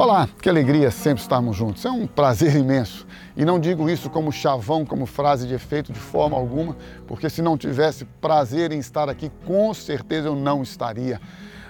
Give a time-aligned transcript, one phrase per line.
[0.00, 1.84] Olá, que alegria sempre estarmos juntos.
[1.84, 3.04] É um prazer imenso.
[3.36, 7.42] E não digo isso como chavão, como frase de efeito de forma alguma, porque se
[7.42, 11.20] não tivesse prazer em estar aqui, com certeza eu não estaria.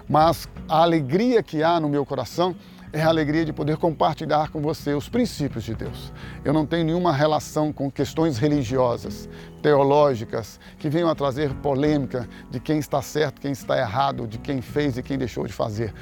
[0.07, 2.55] Mas a alegria que há no meu coração
[2.93, 6.13] é a alegria de poder compartilhar com você os princípios de Deus.
[6.45, 9.29] Eu não tenho nenhuma relação com questões religiosas,
[9.63, 14.63] teológicas, que venham a trazer polêmica de quem está certo, quem está errado, de quem
[14.63, 15.93] fez e quem deixou de fazer.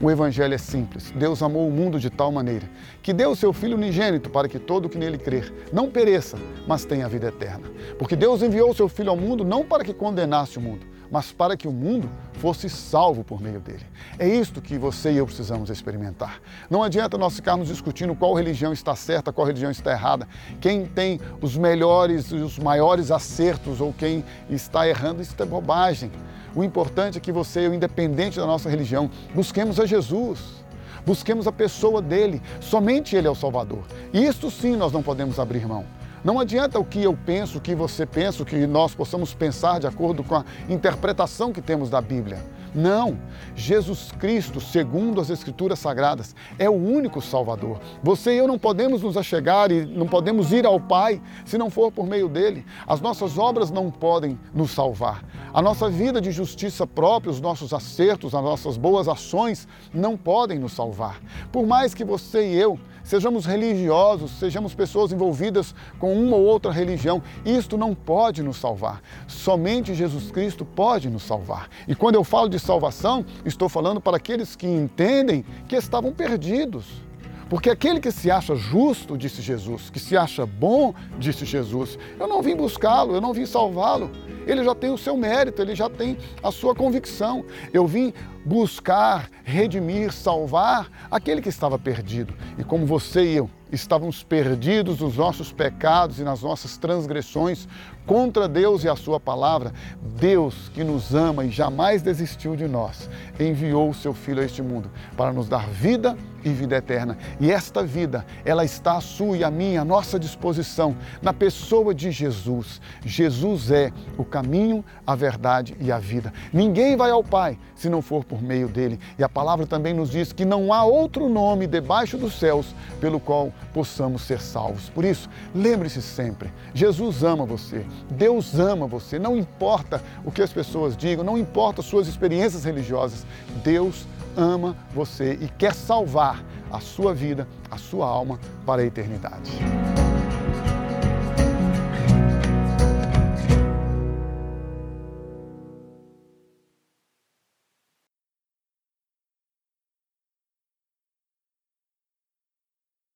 [0.00, 1.10] O Evangelho é simples.
[1.12, 2.68] Deus amou o mundo de tal maneira
[3.02, 6.36] que deu o seu Filho unigênito para que todo que nele crer não pereça,
[6.66, 7.70] mas tenha a vida eterna.
[7.98, 11.32] Porque Deus enviou o seu Filho ao mundo não para que condenasse o mundo, mas
[11.32, 13.86] para que o mundo fosse salvo por meio dele.
[14.18, 16.33] É isto que você e eu precisamos experimentar.
[16.70, 20.26] Não adianta nós ficarmos discutindo qual religião está certa, qual religião está errada,
[20.60, 26.10] quem tem os melhores e os maiores acertos ou quem está errando, isso é bobagem.
[26.54, 30.64] O importante é que você independente da nossa religião, busquemos a Jesus.
[31.06, 33.84] Busquemos a pessoa dele, somente ele é o Salvador.
[34.12, 35.84] Isto sim nós não podemos abrir mão.
[36.24, 39.78] Não adianta o que eu penso, o que você pensa, o que nós possamos pensar
[39.78, 42.38] de acordo com a interpretação que temos da Bíblia.
[42.74, 43.16] Não,
[43.54, 47.78] Jesus Cristo, segundo as Escrituras Sagradas, é o único Salvador.
[48.02, 51.70] Você e eu não podemos nos achegar e não podemos ir ao Pai se não
[51.70, 52.66] for por meio dele.
[52.86, 55.22] As nossas obras não podem nos salvar.
[55.52, 60.58] A nossa vida de justiça própria, os nossos acertos, as nossas boas ações não podem
[60.58, 61.20] nos salvar.
[61.52, 66.72] Por mais que você e eu sejamos religiosos, sejamos pessoas envolvidas com uma ou outra
[66.72, 69.02] religião, isto não pode nos salvar.
[69.28, 71.68] Somente Jesus Cristo pode nos salvar.
[71.86, 77.04] E quando eu falo de salvação, estou falando para aqueles que entendem que estavam perdidos.
[77.48, 82.26] Porque aquele que se acha justo, disse Jesus, que se acha bom, disse Jesus, eu
[82.26, 84.10] não vim buscá-lo, eu não vim salvá-lo.
[84.46, 87.44] Ele já tem o seu mérito, ele já tem a sua convicção.
[87.72, 88.12] Eu vim
[88.44, 92.34] buscar, redimir, salvar aquele que estava perdido.
[92.58, 97.66] E como você e eu estávamos perdidos nos nossos pecados e nas nossas transgressões
[98.06, 103.08] contra Deus e a Sua palavra, Deus que nos ama e jamais desistiu de nós,
[103.40, 107.16] enviou o Seu Filho a este mundo para nos dar vida e vida eterna.
[107.40, 111.94] E esta vida, ela está à sua e à minha, à nossa disposição, na pessoa
[111.94, 112.80] de Jesus.
[113.04, 116.32] Jesus é o caminho, a verdade e a vida.
[116.52, 118.98] Ninguém vai ao Pai se não for por meio dele.
[119.18, 123.20] E a palavra também nos diz que não há outro nome debaixo dos céus pelo
[123.20, 124.88] qual possamos ser salvos.
[124.90, 129.18] Por isso, lembre-se sempre: Jesus ama você, Deus ama você.
[129.18, 133.26] Não importa o que as pessoas digam, não importa as suas experiências religiosas,
[133.62, 134.06] Deus
[134.36, 139.52] ama você e quer salvar a sua vida, a sua alma para a eternidade.